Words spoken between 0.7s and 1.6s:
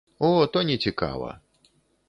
цікава.